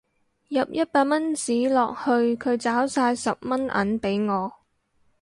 [0.47, 4.51] 入一百蚊紙落去佢找晒十蚊銀俾我